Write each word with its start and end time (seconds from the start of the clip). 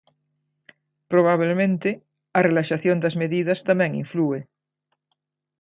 Probablemente 1.11 1.89
a 2.37 2.39
relaxación 2.47 2.97
das 3.03 3.15
medidas 3.21 3.59
tamén 3.69 3.91
inflúe... 4.03 4.39